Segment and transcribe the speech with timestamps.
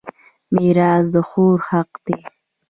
[0.53, 2.17] میراث د خور حق دی.